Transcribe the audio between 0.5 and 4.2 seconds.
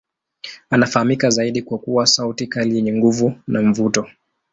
Anafahamika zaidi kwa kuwa sauti kali yenye nguvu na mvuto.